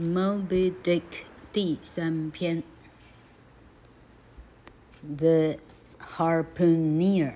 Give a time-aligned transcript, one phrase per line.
[0.00, 1.02] Moby Dick
[1.52, 2.62] 第三篇
[5.16, 5.56] ，The
[6.00, 7.32] Harpooner。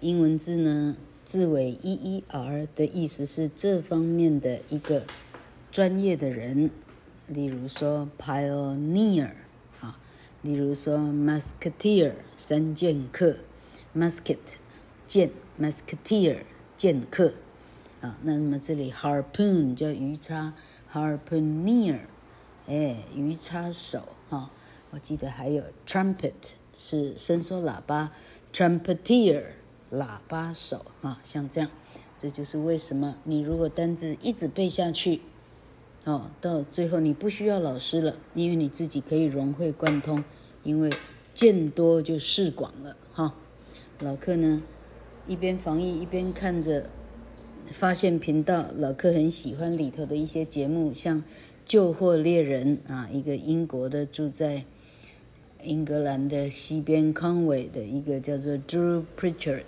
[0.00, 5.06] 英文字呢，字尾 e e r 的意思是这方面的一个
[5.70, 6.70] 专业的人，
[7.26, 9.30] 例如说 pioneer
[9.80, 9.98] 啊，
[10.42, 13.38] 例如说 musketeer 三剑客
[13.96, 14.36] ，musket
[15.06, 16.42] 剑，musketeer
[16.76, 17.32] 剑客。
[18.02, 20.54] 啊，那么这里 harpoon 叫鱼叉
[20.92, 22.00] ，harpooneer，
[22.66, 24.50] 哎，鱼叉手哈、哦。
[24.90, 26.32] 我记得还有 trumpet
[26.76, 28.10] 是伸缩喇叭
[28.52, 29.44] ，trumpeter
[29.92, 31.70] 喇叭手哈、像这样，
[32.18, 35.20] 这就是为什么你如果单字一直背下去，
[36.02, 40.24] 哦，到最后你不需要老师了，因为你自己可以融会贯通，
[40.64, 40.90] 因为
[41.32, 43.32] 见多就识广了哈、
[44.00, 44.60] 老客呢，
[45.28, 46.90] 一边防疫一边看着。
[47.72, 51.18] 发现频道老克很喜欢里头的一些节目，像
[51.64, 54.64] 《救货猎人》啊，一个英国的住在
[55.64, 59.62] 英格兰的西边康维的一个叫做 Drew Pritchard，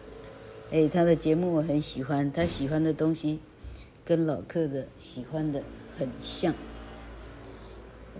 [0.70, 3.40] 哎，他的节目我很喜欢，他喜欢的东西
[4.04, 5.62] 跟老克的喜欢的
[5.98, 6.54] 很像。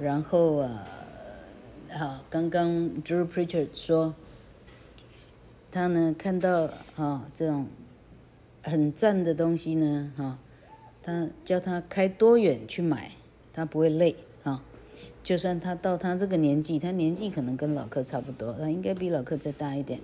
[0.01, 0.89] 然后啊，
[1.91, 2.71] 好，刚刚
[3.05, 4.15] Drew Pritchard 说，
[5.71, 7.67] 他呢看到啊这种。
[8.65, 10.39] 很赞的东西呢，哈，
[11.03, 13.13] 他叫他开多远去买，
[13.53, 14.65] 他不会累啊。
[15.23, 20.01] 就算他到他这个年纪，他年纪可能跟老克差不多，他应该比老克再大一点。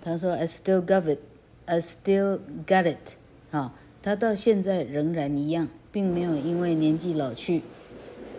[0.00, 1.18] 他说：“I still got it,
[1.66, 3.16] I still got it。”
[3.50, 7.62] 啊，他到现在仍然一样，并没有因为年纪老去，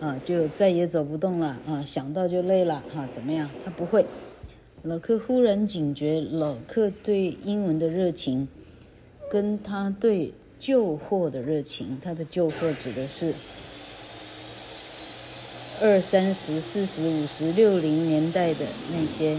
[0.00, 3.50] 啊，就再也走不动了啊，想到就累了哈，怎么样？
[3.64, 4.06] 他不会。
[4.82, 8.48] 老克忽然警觉，老克对英文的热情。
[9.30, 13.32] 跟他对旧货的热情，他的旧货指的是
[15.80, 19.38] 二三十、四十、五十、六零年代的那些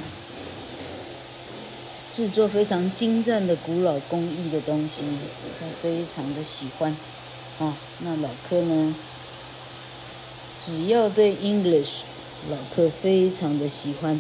[2.14, 5.04] 制作非常精湛的古老工艺的东西，
[5.60, 6.96] 他非常的喜欢。
[7.60, 8.96] 啊，那老克呢？
[10.58, 12.04] 只要对 English，
[12.50, 14.20] 老克非常的喜欢。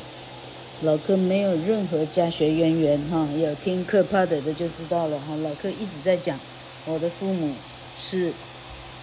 [0.83, 5.35] 老克没有任何家学渊源哈，有听课 p 的的就知道了哈。
[5.43, 6.39] 老克一直在讲，
[6.85, 7.53] 我的父母
[7.95, 8.33] 是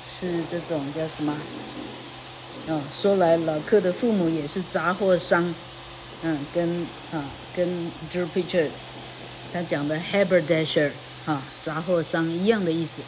[0.05, 1.33] 是这种叫什么？
[2.67, 5.55] 哦，说来老克的父母也是杂货商，
[6.23, 7.25] 嗯，跟啊
[7.55, 7.69] 跟
[8.13, 8.67] Jupiter
[9.53, 10.91] 他讲的 haberdasher
[11.27, 13.03] 啊杂货商一样的意思。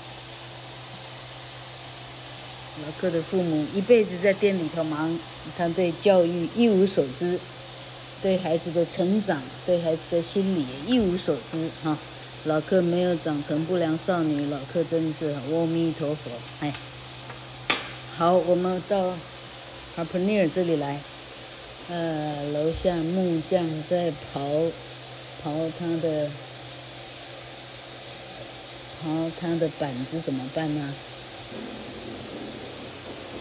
[2.86, 5.18] 老克的父母一辈子在店里头忙，
[5.58, 7.36] 他对教育一无所知。
[8.22, 11.96] 对孩子的成长，对孩子的心理一无所知哈。
[12.44, 16.30] 老克没有长成不良少女，老克真的是阿弥陀佛。
[16.60, 16.72] 哎，
[18.16, 19.14] 好，我们到
[19.96, 21.00] Harpooner 这里来。
[21.88, 24.70] 呃，楼下木匠在刨
[25.44, 26.28] 刨他的
[29.02, 30.94] 刨他的板子，怎么办呢？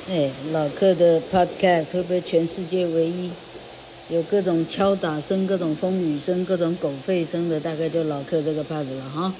[0.09, 3.29] 哎，老克的 Podcast 会不会全世界唯一？
[4.11, 9.31] 有各种敲打声、各种风雨声、各种狗吠声的，大概就老克这个 part 了哈。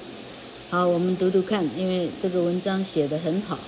[0.70, 3.58] 好，我们读读看，因为这个文章写得很好。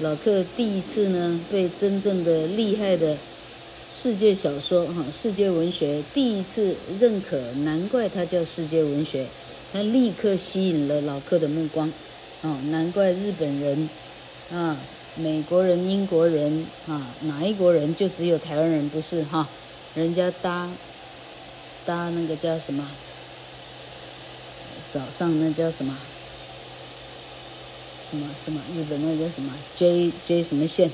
[0.00, 3.14] 老克第一次呢，被真正的厉害的
[3.92, 9.26] 世界小说哈、世界文学第一次认可，难怪它叫世界文学。
[9.70, 11.92] 它立刻吸引了老克的目光，
[12.40, 13.90] 啊，难怪日本人
[14.50, 14.74] 啊、
[15.16, 19.46] 美国人、英国人啊，哪一国人就只有台湾人不是哈？
[19.94, 20.68] 人家搭
[21.86, 22.86] 搭那个叫什么？
[24.90, 25.96] 早上那叫什么？
[28.10, 28.60] 什么什么？
[28.74, 30.90] 日本那叫什么？J J 什么线？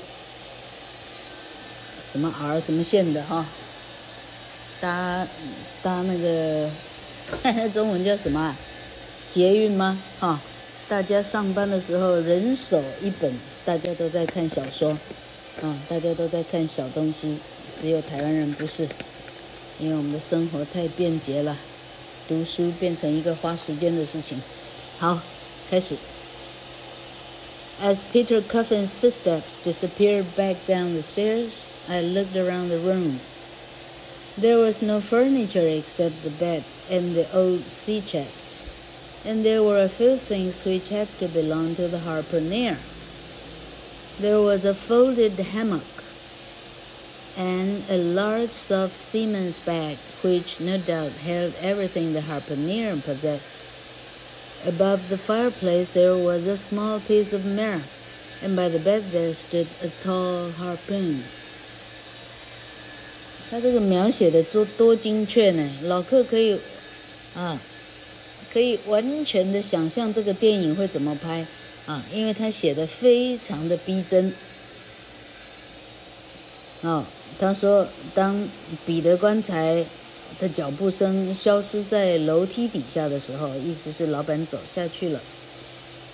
[2.11, 3.45] 什么 R 什么线的哈？
[4.81, 5.27] 搭
[5.83, 6.69] 搭那个，
[7.43, 8.55] 那 中文叫什么？
[9.29, 9.97] 捷运吗？
[10.19, 10.39] 哈，
[10.87, 13.33] 大家上班的时候人手一本，
[13.65, 14.91] 大家都在看小说，
[15.61, 17.37] 啊，大家都在看小东西。
[17.80, 18.88] 只有台湾人不是，
[19.78, 21.56] 因为我们的生活太便捷了，
[22.28, 24.40] 读书变成一个花时间的事情。
[24.98, 25.20] 好，
[25.70, 25.96] 开始。
[27.82, 33.20] As Peter Coffin's footsteps disappeared back down the stairs, I looked around the room.
[34.38, 38.58] There was no furniture except the bed and the old sea chest,
[39.24, 42.76] and there were a few things which had to belong to the harpooner.
[44.20, 46.03] There was a folded hammock
[47.38, 53.66] and a large soft seaman's bag, which no doubt held everything the harpooner possessed.
[54.66, 57.80] Above the fireplace there was a small piece of mirror,
[58.42, 61.22] and by the bed there stood a tall harpoon。
[63.50, 66.58] 他这个描写的多多精确呢，老客可以
[67.34, 67.58] 啊，
[68.52, 71.46] 可以完全的想象这个电影会怎么拍
[71.86, 74.32] 啊，因为他写的非常的逼真。
[76.82, 77.04] 哦，
[77.37, 78.47] 他说，当
[78.85, 79.85] 彼得棺材
[80.39, 85.19] 的脚步声消失在楼梯底下的时候，意思是老板走下去了。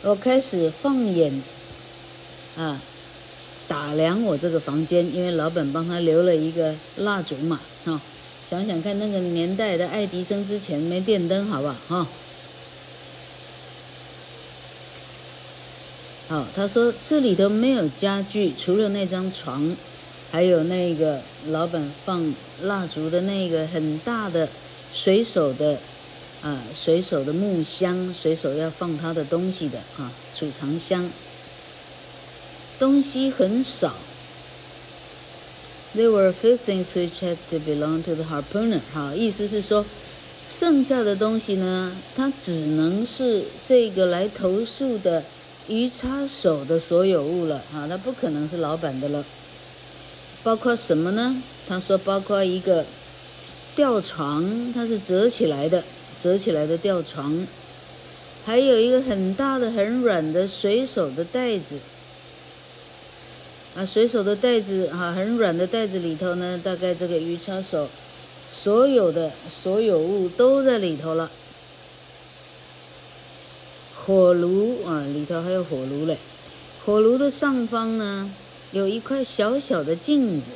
[0.02, 1.42] 我开始放眼，
[2.58, 2.82] 啊，
[3.68, 8.02] 打量我这个房间，因为老板帮他留了一个蜡烛嘛，哈、
[8.50, 11.76] 想想看那个年代的爱迪生之前没电灯，好不好？
[11.88, 12.08] 哈、哦，
[16.30, 19.76] 好，他说这里头没有家具，除了那张床。
[20.32, 21.20] 还有那个
[21.50, 22.34] 老板放
[22.64, 24.48] 蜡烛的那个很大的
[24.94, 25.78] 随手的
[26.42, 31.10] 啊，随手的木箱，随手要放他的东西的啊，储藏箱。
[32.80, 33.94] 东西很少。
[35.96, 38.80] There were a few things which had to belong to the harpooner。
[38.94, 39.86] 哈，意思是说，
[40.50, 45.24] 剩下的东西呢，它只能是这个来投诉的
[45.68, 49.24] 鱼叉手的所有物了啊，那不可能是老板的了。
[50.44, 51.42] 包括什么呢？
[51.68, 52.86] 他说包括一个
[53.76, 55.84] 吊床，它是折起来的，
[56.20, 57.48] 折起来的吊床，
[58.46, 61.78] 还有一个很大的、很软的水手的袋子。
[63.76, 67.88] 啊，水手的袋子啊，很软的袋子里头呢，大概这个鱼叉手
[68.52, 71.32] 所有的所有物都在里头了。
[73.96, 76.18] 火炉啊，里头还有火炉嘞。
[76.84, 78.30] 火炉的上方呢，
[78.73, 80.53] 有一块小小的镜子，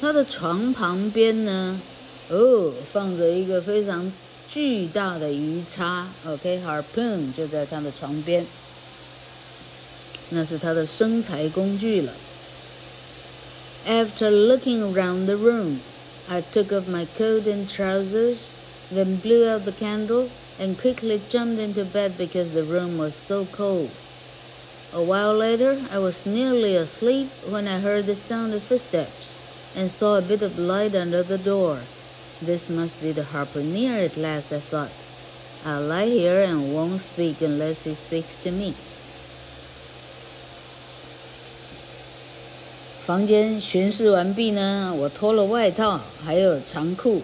[0.00, 1.80] 他的床旁边呢，
[2.30, 4.12] 哦，放着一个非常
[4.48, 8.46] 巨大的鱼叉，OK，harpoon 就在他的床边，
[10.30, 12.12] 那是他的生财工具了。
[13.86, 15.78] After looking around the room,
[16.28, 18.52] I took off my coat and trousers,
[18.92, 20.28] then blew out the candle
[20.58, 23.88] and quickly jumped into bed because the room was so cold.
[24.94, 29.38] A while later, I was nearly asleep when I heard the sound of footsteps
[29.76, 31.78] and saw a bit of light under the door.
[32.42, 34.90] This must be the harpooner at last, I thought.
[35.64, 38.74] I'll lie here and won't speak unless he speaks to me.
[43.06, 47.22] 房间巡视完毕呢，我脱了外套，还有长裤。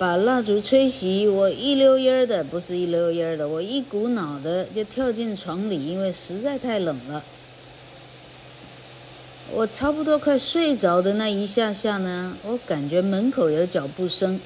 [0.00, 7.22] 把蜡烛吹熄，我一溜烟儿的，不是一溜烟儿的，我一股脑的就跳进床里，因为实在太冷了。
[9.52, 14.40] 我差不多快睡着的那一下下呢，我感觉门口有脚步声，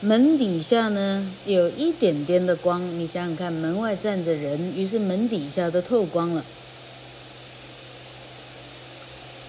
[0.00, 2.98] 门底下呢有一点点的光。
[2.98, 6.42] 你想想看，门外站着人，于是门底下都透光了。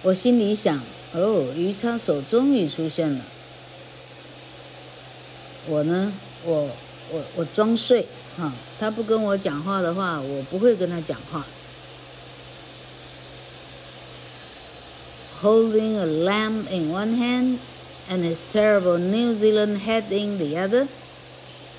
[0.02, 0.78] 我心里想：
[1.14, 3.20] 哦，鱼叉手终于出现了。
[5.67, 6.11] 我呢，
[6.45, 6.69] 我
[7.11, 8.05] 我我装睡
[8.37, 11.45] 哈，他不跟我讲话的话，我不会跟他讲话。
[15.41, 17.59] Holding a lamp in one hand
[18.09, 20.87] and his terrible New Zealand hat in the other,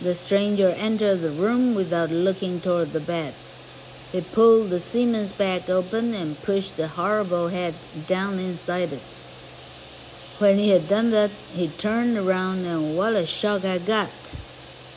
[0.02, 3.32] the stranger entered the room without looking toward the bed.
[4.12, 7.74] He pulled the seaman's bag open and pushed the horrible head
[8.06, 9.00] down inside it.
[10.39, 14.07] When he had done that, he turned around and what a shock I got.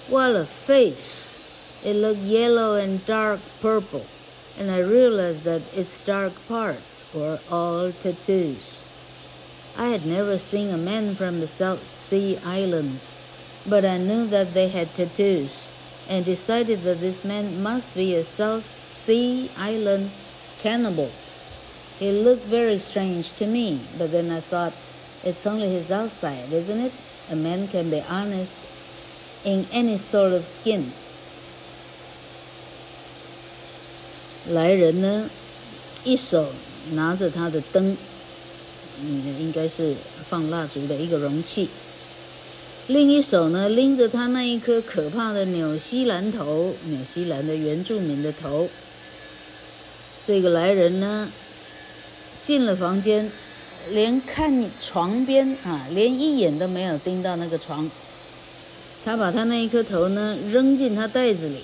[0.09, 1.37] What a face!
[1.85, 4.07] It looked yellow and dark purple,
[4.57, 8.85] and I realized that its dark parts were all tattoos.
[9.77, 13.19] I had never seen a man from the South Sea Islands,
[13.67, 15.73] but I knew that they had tattoos,
[16.09, 20.13] and decided that this man must be a South Sea Island
[20.61, 21.11] cannibal.
[21.99, 24.73] He looked very strange to me, but then I thought,
[25.25, 26.93] it's only his outside, isn't it?
[27.31, 28.57] A man can be honest
[29.45, 30.85] in any sort of skin.
[34.49, 35.31] 来人呢，
[36.05, 36.47] 一手
[36.93, 37.97] 拿着他的灯，
[39.01, 39.95] 嗯，应该是
[40.29, 41.69] 放蜡烛的一个容器；
[42.89, 48.69] 另一手呢，拎着他那一颗可怕的纽西兰头，纽西兰的原住民的头。
[50.27, 51.29] 这个来人呢，
[52.43, 53.31] 进了房间。
[53.91, 57.91] 连看床边啊，连一眼都没有盯到那个床。
[59.05, 61.59] 他把他那一颗头呢扔进他袋子里，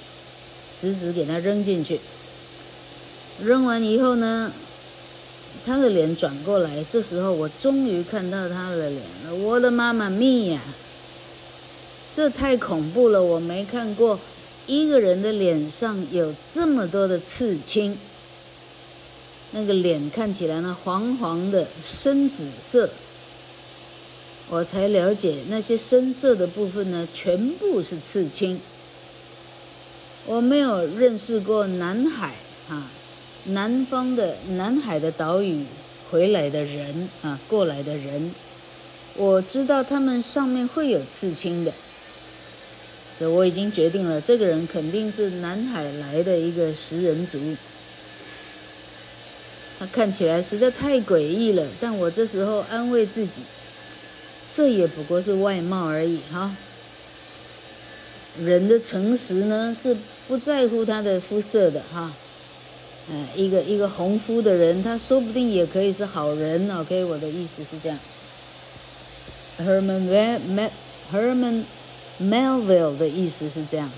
[0.78, 2.00] 直直给他扔进去。
[3.40, 4.50] 扔完以后呢，
[5.64, 9.34] 他的脸转过来，这时候我终于看到他的脸了。
[9.34, 10.60] 我的妈妈咪呀，
[12.12, 13.22] 这太恐怖了！
[13.22, 14.18] 我没看过
[14.66, 17.96] 一个人的脸上有这么多的刺青，
[19.52, 22.90] 那个脸看起来呢黄黄的深紫色，
[24.50, 28.60] 我才了解那些深色的部分呢全部是刺青。
[30.26, 32.34] 我没有认识过南海
[32.68, 32.90] 啊，
[33.44, 35.64] 南方的南海的岛屿
[36.10, 38.34] 回来的人啊，过来的人。
[39.16, 41.72] 我知道他们上面会有刺青的，
[43.18, 47.38] 所以我已经决定了，这个人肯定是南海来的一个食人族。
[49.78, 53.42] 他看起来实在太诡异了，但我这时候安慰自己，
[54.52, 56.56] 这也不过是外貌而已哈。
[58.40, 62.12] 人的诚实呢，是不在乎他的肤色的哈。
[63.10, 66.70] 嗯，一个一个红肤的人，他说不定也可以是好人。
[66.76, 67.98] OK，我的意思是这样。
[69.60, 70.70] Herman
[71.12, 71.64] Herman
[72.20, 73.90] Melville 的意思是这样。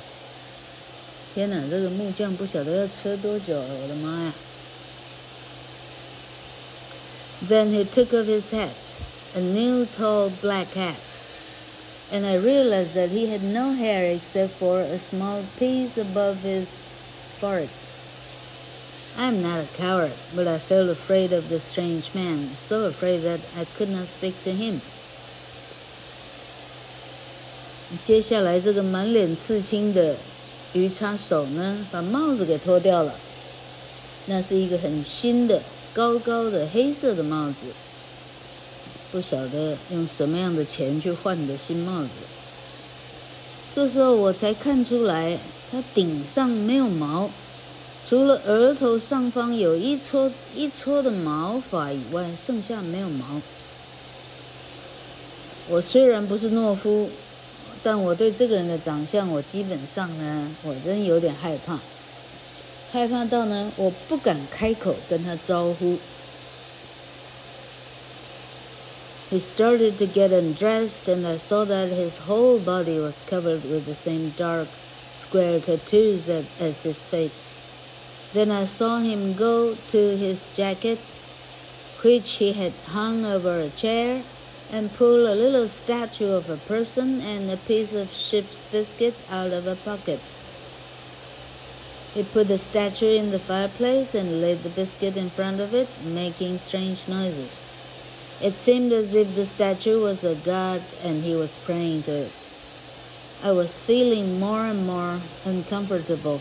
[1.35, 4.33] 天哪，这个木匠不晓得要车多久，我的妈呀
[7.48, 8.76] ！Then he took off his hat,
[9.36, 10.96] a new tall black hat,
[12.12, 16.88] and I realized that he had no hair except for a small piece above his
[17.40, 17.70] forehead.
[19.18, 23.40] I'm not a coward, but I felt afraid of the strange man, so afraid that
[23.58, 24.82] I could not speak to him.
[28.04, 30.16] 接下来，这个满脸刺青的
[30.74, 33.14] 鱼叉手呢，把帽子给脱掉了。
[34.26, 35.62] 那是一个很新的、
[35.93, 37.67] 高高的黑色的帽子，
[39.11, 42.09] 不晓得用什么样的钱去换的新帽子。
[43.73, 45.39] 这时候我才看出来，
[45.71, 47.31] 它顶上没有毛，
[48.09, 53.41] 除了额头上方有一撮一撮的毛发以外，剩下没有毛。
[55.69, 57.11] 我虽然不是懦夫。
[57.83, 61.79] 但我对这个人的长相，我基本上呢，我真有点害怕，
[62.92, 65.98] 害怕到呢，我不敢开口跟他招呼。
[69.32, 73.96] He started to get undressed, and I saw that his whole body was covered with the
[73.96, 74.68] same dark,
[75.12, 76.30] square tattoos
[76.60, 77.62] as his face.
[78.34, 81.00] Then I saw him go to his jacket,
[82.04, 84.22] which he had hung over a chair.
[84.74, 89.54] And pull a little statue of a person and a piece of ship's biscuit out
[89.54, 90.20] of a pocket.
[92.15, 95.89] He put the statue in the fireplace and laid the biscuit in front of it,
[96.05, 97.69] making strange noises.
[98.43, 102.51] It seemed as if the statue was a god and he was praying to it.
[103.43, 106.41] I was feeling more and more uncomfortable.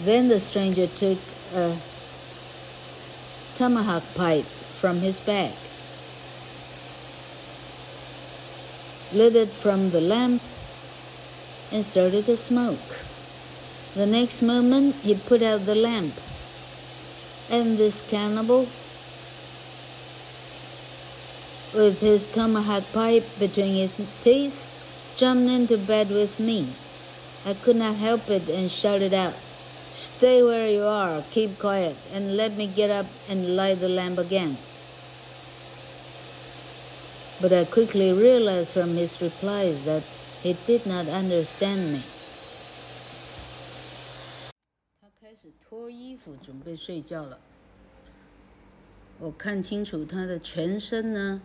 [0.00, 1.18] Then the stranger took
[1.54, 1.76] a
[3.54, 5.52] tomahawk pipe from his bag.
[9.12, 10.42] lit it from the lamp,
[11.72, 13.07] and started to smoke.
[13.94, 16.12] The next moment, he put out the lamp,
[17.50, 18.68] and this cannibal,
[21.74, 26.68] with his tomahawk pipe between his teeth, jumped into bed with me.
[27.46, 29.34] I could not help it and shouted out,
[29.94, 34.18] Stay where you are, keep quiet, and let me get up and light the lamp
[34.18, 34.58] again.
[37.40, 40.02] But I quickly realized from his replies that
[40.42, 42.02] he did not understand me.
[45.68, 47.38] 脱衣服，准备睡觉了。
[49.18, 51.42] 我看清楚他的全身呢，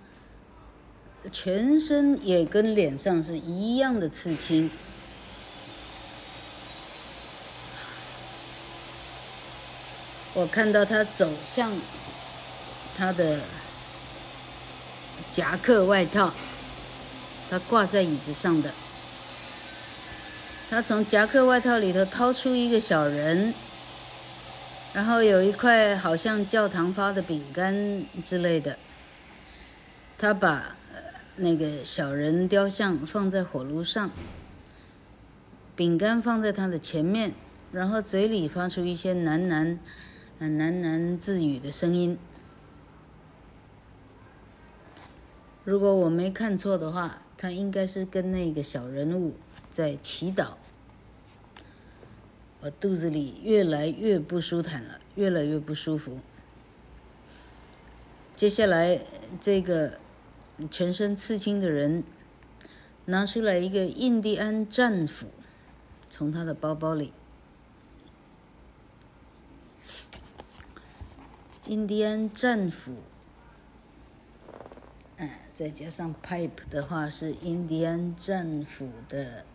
[1.29, 4.71] 全身也跟脸上是一样的刺青。
[10.33, 11.69] 我看到他走向
[12.97, 13.41] 他的。
[15.31, 16.31] 夹克外套，
[17.49, 18.71] 他挂在椅子上的。
[20.69, 23.53] 他从夹克外套里头掏出一个小人，
[24.93, 28.77] 然后有一块好像教堂发的饼干之类的。
[30.17, 30.75] 他把
[31.37, 34.11] 那个小人雕像放在火炉上，
[35.75, 37.33] 饼干放在他的前面，
[37.71, 39.79] 然后嘴里发出一些喃喃、
[40.39, 42.17] 喃喃自语的声音。
[45.65, 49.35] 如果我没看错的话，他应该是跟那个小人物
[49.69, 50.49] 在祈祷。
[52.63, 56.19] 我肚子里越来越不舒坦了，越来越不舒服。
[58.37, 59.01] 接下来，
[59.41, 59.99] 这个
[60.71, 62.05] 全身刺青的人
[63.03, 65.27] 拿出来一个印第安战斧，
[66.09, 67.11] 从他的包包里。
[71.67, 72.93] 印第安战斧。
[75.17, 79.45] 嗯再加上 pipe 的话，是印第安战斧的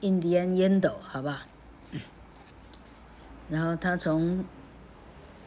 [0.00, 1.46] 印第安烟斗，好吧？
[3.50, 4.44] 然后他从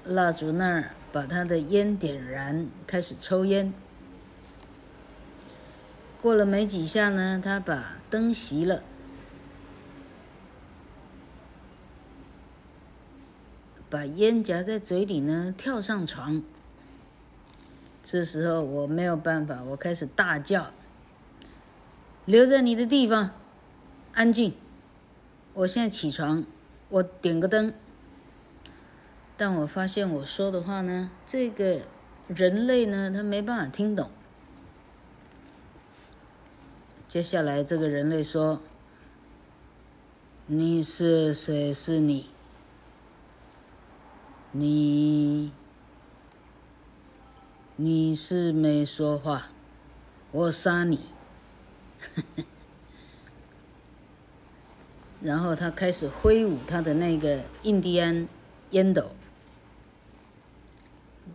[0.05, 3.73] 蜡烛那儿把他的烟点燃，开始抽烟。
[6.21, 8.83] 过了没几下呢，他把灯熄了，
[13.89, 16.43] 把烟夹在嘴里呢，跳上床。
[18.03, 20.71] 这时候我没有办法，我开始大叫
[22.25, 23.31] ：“留在你的地方，
[24.13, 24.53] 安静！
[25.53, 26.45] 我现在起床，
[26.89, 27.73] 我点个灯。”
[29.37, 31.81] 但我发现我说的话呢，这个
[32.27, 34.09] 人类呢，他没办法听懂。
[37.07, 38.61] 接下来，这个人类说
[40.47, 41.73] ：“你是谁？
[41.73, 42.29] 是你？
[44.51, 45.51] 你？
[47.75, 49.49] 你是没说话，
[50.31, 51.01] 我杀你！”
[55.21, 58.27] 然后他开始挥舞他的那个印第安
[58.71, 59.11] 烟斗，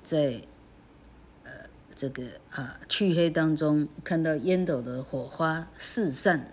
[0.02, 0.40] 在。
[1.44, 1.50] 呃
[1.94, 6.48] 这个啊，黢黑当中看到烟斗的火花四散。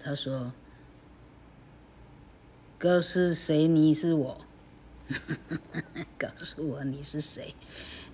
[0.00, 0.52] 他说
[2.80, 4.40] ：“告诉谁你是我？
[6.18, 7.54] 告诉我你是谁？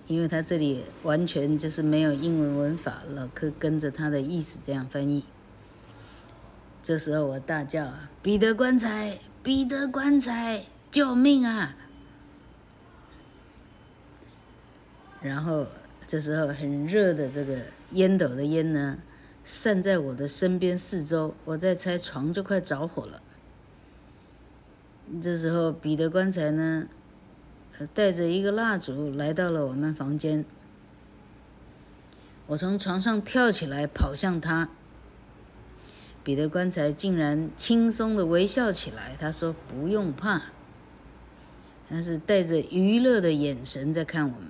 [0.05, 5.23] 因为他这里完全就是没有英文文法，老柯跟着他的意思这样翻译。
[6.83, 7.91] 这时候我大叫
[8.21, 11.75] ：‘彼得棺材，彼得棺材，救命啊！’”
[15.21, 15.65] 然后
[16.07, 17.57] 这时候很热的这个
[17.91, 18.97] 烟斗的烟呢，
[19.43, 23.21] 散在我的身边四周，我在猜床就快着火了。
[25.21, 26.87] 这时候彼得棺材呢，
[27.93, 30.45] 带着一个蜡烛来到了我们房间。
[32.47, 34.69] 我从床上跳起来跑向他，
[36.23, 39.15] 彼得棺材竟然轻松的微笑起来。
[39.19, 40.43] 他说：“不用怕。”
[41.89, 44.49] 他是带着娱乐的眼神在看我们。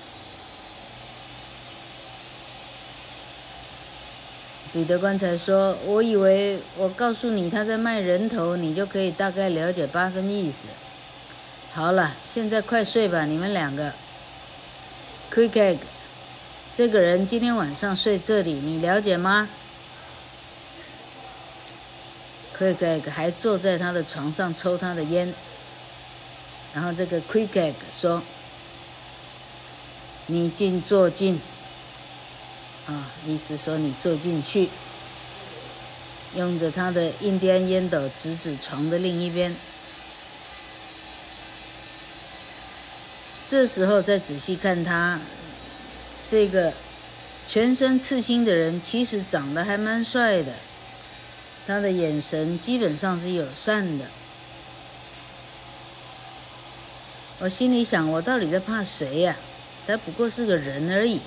[4.73, 10.69] 彼得棺材说：“我以为我告诉你他在卖人头，你就可以大概了解八分意思。
[11.73, 13.91] 好了，现在快睡吧，你们两个。
[15.29, 15.77] Quick Egg，
[16.73, 19.49] 这个人今天晚上睡这里，你了解吗
[22.57, 25.33] ？Quick Egg 还坐在他的床上抽他的烟。
[26.73, 28.23] 然后这个 Quick Egg 说
[30.27, 31.41] ：‘你进，坐进。’”
[32.91, 34.67] 啊，意思说你坐进去，
[36.35, 39.55] 用着他的印第安烟斗指指床的另一边。
[43.47, 45.21] 这时候再仔细看他，
[46.29, 46.73] 这个
[47.47, 50.51] 全身刺青的人其实长得还蛮帅的，
[51.65, 54.05] 他的眼神基本上是友善的。
[57.39, 59.35] 我心里想，我到底在怕谁呀？
[59.87, 61.21] 他不过是个人而已。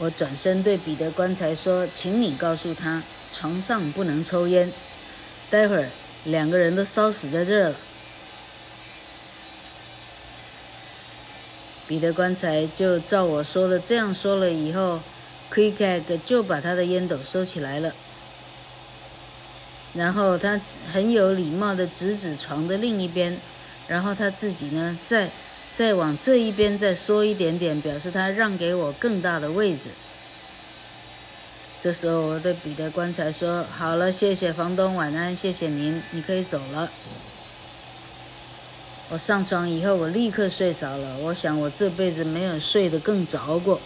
[0.00, 4.72] 我转身对彼得棺材说：“请你告诉他，床上不能抽烟，
[5.50, 5.88] 待会儿
[6.24, 7.74] 两个人都烧死在这了。”
[11.88, 15.00] 彼得棺材就照我说的这样说了以后
[15.52, 17.92] ，Quick 就把他的烟斗收起来了，
[19.94, 20.60] 然后他
[20.92, 23.36] 很有礼貌的指指床的另一边，
[23.88, 25.28] 然后他自己呢，再。
[25.78, 29.90] 再往这一边再缩一点点，表示他让给我更大的位置。
[31.80, 36.90] 这时候，我对彼得棺材说：“好了，谢谢房东，晚安，谢谢您，你可以走了。”
[39.10, 41.16] 我上床以后，我立刻睡着了。
[41.18, 43.80] 我想，我这辈子没有睡得更着过。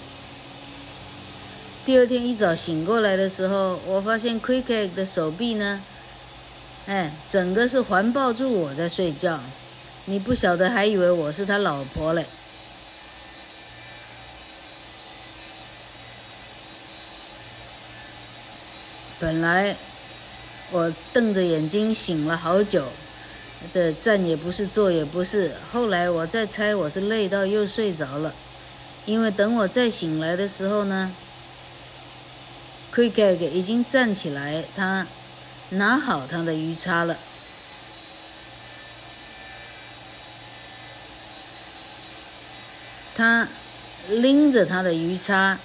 [1.85, 5.83] 第二天一早醒过来的时候，我发现 Quick Egg 的手臂呢，
[6.87, 9.39] 哎，整个是环抱住我在睡觉。
[10.05, 12.27] 你不晓得，还以为我是他老婆嘞。
[19.21, 19.77] 本来
[20.73, 22.85] 我瞪着眼睛醒了好久，
[23.73, 25.53] 这站也不是，坐也不是。
[25.73, 28.35] 后来我再猜，我是累到又睡着了。
[29.07, 31.13] 因为等我再醒来的时候呢，
[32.93, 35.07] 奎盖盖已经站起来，他
[35.71, 37.17] 拿好他的鱼叉了。
[43.23, 43.47] 他
[44.09, 45.57] 拎着他的鱼叉，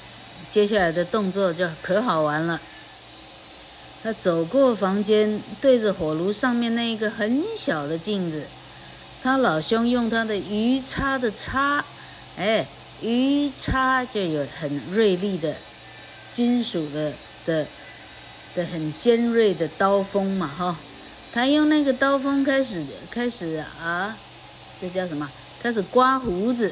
[0.51, 2.61] 接下来的动作就可好玩了。
[4.03, 8.45] 他走过房间，对着火炉上面那一个很小的镜子，
[9.23, 11.83] 他老兄用他的鱼叉的叉，
[12.37, 12.63] 哎，
[13.01, 15.55] 鱼叉就有很锐利的。
[16.31, 17.11] 金属的
[17.47, 17.65] 的
[18.53, 20.77] 的很尖锐的刀锋嘛，哈，
[21.33, 24.15] 他用那个刀锋开始开始啊，
[24.79, 25.27] 这叫什么？
[25.59, 26.71] 开始刮胡子。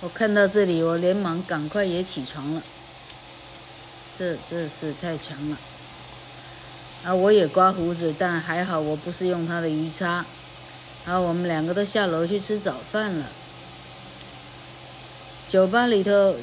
[0.00, 2.62] 我看到这里，我连忙赶快也起床了。
[4.16, 5.56] 这这是太强了。
[7.04, 10.24] 啊，我也刮胡子，但还好我不是用他的鱼叉。
[11.04, 13.26] 啊，我们两个都下楼去吃早饭了。
[15.48, 16.36] 酒吧里头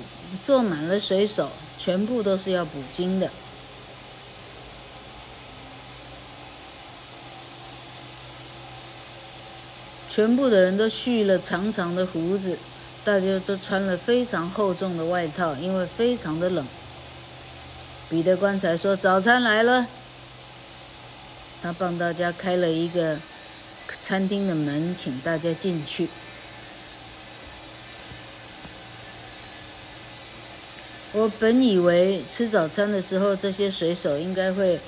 [0.43, 3.29] 坐满了水手，全部都是要捕鲸的。
[10.09, 12.57] 全部的人都蓄了长长的胡子，
[13.05, 16.65] 大家都穿了非常厚重的外套，因为非常的冷。
[18.09, 19.85] 彼得棺材说：“早餐来了。”
[21.61, 23.17] 他帮大家开了一个
[24.01, 26.09] 餐厅的门，请大家进去。
[31.13, 34.79] 我本以为吃早餐的时候，这些水手应该会，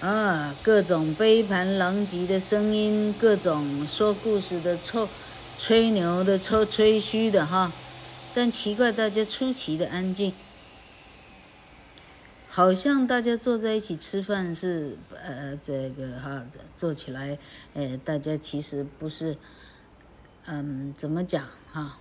[0.00, 5.08] 啊，各种杯盘狼藉的声音，各种说故事的臭、
[5.58, 7.72] 吹牛的、臭吹嘘的哈。
[8.34, 10.34] 但奇怪，大家出奇的安静，
[12.48, 16.44] 好像大家坐在一起吃饭是，呃，这个哈，
[16.76, 17.38] 坐起来，
[17.74, 19.38] 呃，大家其实不是，
[20.44, 21.98] 嗯，怎么讲哈？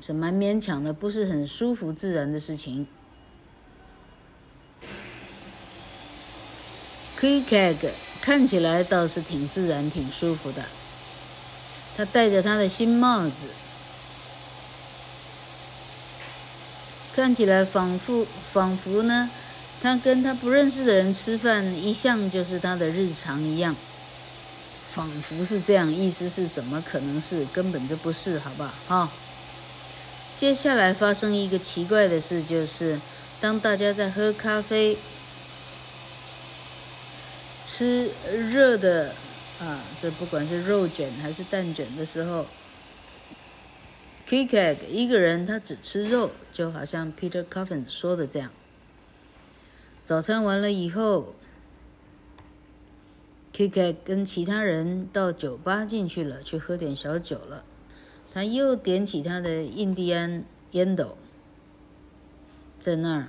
[0.00, 2.86] 是蛮勉强的，不是很舒服自然的事情。
[7.18, 10.62] Queequeg 看起来倒是挺自然、挺舒服的。
[11.96, 13.48] 他戴着他的新帽子，
[17.14, 19.30] 看起来仿佛仿佛呢，
[19.80, 23.76] 他跟他不认识的人吃饭一向就是他的日常一样，
[24.92, 27.44] 仿佛是这样，意思是怎么可能是？
[27.52, 28.72] 根本就不是，好不好？
[28.88, 29.10] 哈。
[30.36, 32.98] 接下来发生一个奇怪的事，就是
[33.40, 34.98] 当大家在喝咖啡、
[37.64, 38.10] 吃
[38.50, 39.14] 热的
[39.64, 42.44] 啊，这不管是肉卷还是蛋卷的时候
[44.26, 48.50] k i k e g 一个人他只吃肉，就好像 Peter Coffin 说的这样。
[50.04, 51.34] 早餐完了以后
[53.54, 57.64] ，Queequeg 跟其他人到酒吧进去了，去喝点小酒了。
[58.34, 61.16] 他又点起他的印第安烟斗，
[62.80, 63.28] 在那儿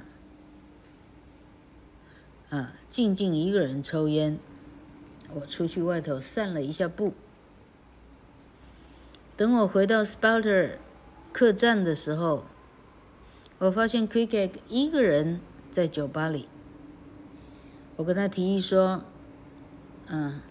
[2.50, 4.38] 啊，静静一个人抽烟。
[5.34, 7.14] 我出去外头散了一下步。
[9.36, 10.78] 等我回到 Spouter
[11.34, 12.46] 客栈的时候，
[13.58, 16.48] 我发现 Queequeg 一个人在酒吧里。
[17.98, 19.04] 我跟他提议说
[20.08, 20.42] ：“嗯、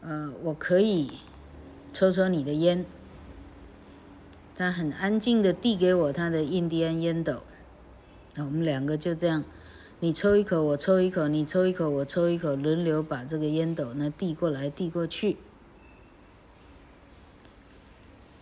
[0.00, 1.18] 呃、我可以。”
[1.90, 2.84] 抽抽你的烟，
[4.54, 7.42] 他很安静的递给我他的印第安烟斗，
[8.36, 9.42] 我们两个就这样，
[10.00, 15.36] 你抽一口，我抽一口，你抽一口，我抽一口，轮流把这个烟斗呢递过来递过去，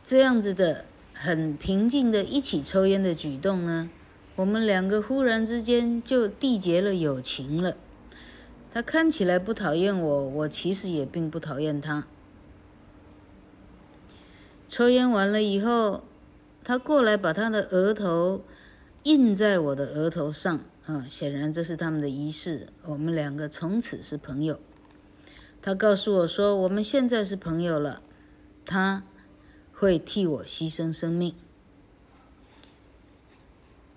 [0.04, 3.88] 这样子的很平静的一起抽烟的举动呢，
[4.34, 7.74] 我们两个忽然之间就缔结了友情了。
[8.70, 12.06] 他看起来不讨厌我，我其实也并不讨厌他。
[14.68, 16.02] 抽烟完了以后，
[16.62, 18.42] 他过来把他的额头
[19.04, 22.68] 印在我的额头上，啊，显然这是他们的仪式。
[22.84, 24.60] 我们两个从此是朋友。
[25.60, 28.00] 他告诉我说，我们现在是朋友了，
[28.64, 29.02] 他
[29.72, 31.34] 会替我牺牲生命。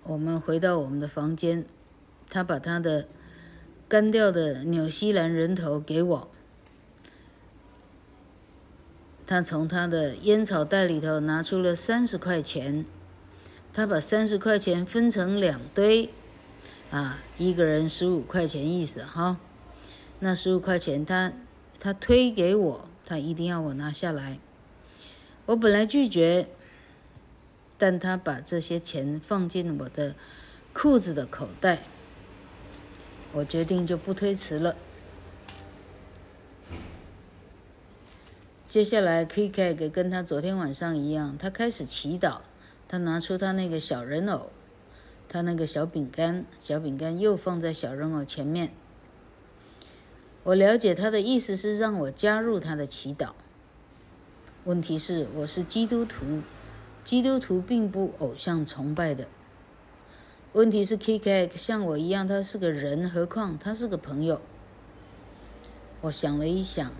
[0.02, 1.64] 我们回到我们的房间，
[2.28, 3.06] 他把他的
[3.88, 6.28] 干掉的纽西兰人头给我。
[9.28, 12.84] 他从他的烟草袋里头拿出了三十块钱，
[13.72, 16.10] 他把三十块钱分成两堆，
[16.90, 19.38] 啊，一个人十五块钱意思哈。
[20.18, 21.32] 那十五块钱他
[21.78, 24.38] 他推给我，他一定要我拿下来。
[25.46, 26.48] 我本来拒绝，
[27.78, 30.14] 但他把这些钱放进我的
[30.72, 31.84] 裤子的口袋，
[33.32, 34.76] 我决定就不推辞了。
[38.68, 42.40] 接下来，Queequeg 跟他昨天晚上一样，他开始祈祷，
[42.86, 44.50] 他拿出他那个小人偶，
[45.32, 48.72] 他那个小饼干，小饼干又放在小人偶前面。
[50.42, 53.30] 我了解他的意思是让我加入他的祈祷。
[54.64, 56.42] 问题是，我是基督徒，
[57.04, 59.28] 基督徒并不偶像崇拜的。
[60.52, 64.40] 问题是 KKK 像我一样，他是个人，何况他是个朋友。
[66.00, 66.90] 我想了一想。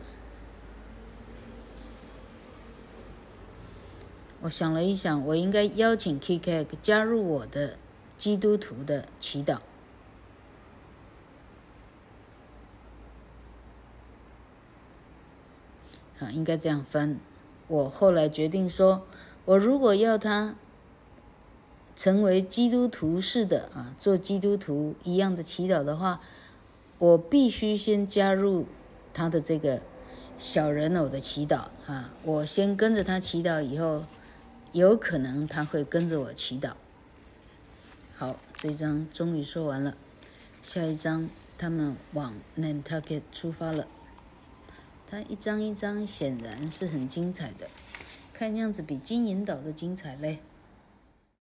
[4.43, 7.77] 我想了一想，我应该邀请 KKK 加入我的
[8.21, 9.61] 基督徒的祈祷。
[16.19, 17.19] 啊，应该这样翻。
[17.67, 19.07] 我后来决定说，
[19.47, 20.55] 我如果要他
[21.97, 26.21] 成为基督徒式的啊，做基督徒一样的祈祷的话，
[26.99, 28.67] 我必须先加入
[29.15, 29.81] 他的这个
[30.37, 32.13] 小人偶的祈祷啊。
[32.23, 34.05] 我先跟着他祈祷，以后。
[34.73, 36.75] 有可能他会跟着我祈祷。
[38.21, 39.97] 好，这一章终于说完了。
[40.63, 43.89] 下一张他们往 Nantucket 出发了。
[45.07, 47.71] 它一张一张显然是很精彩的，
[48.35, 50.41] 看样子比金银岛的精彩嘞。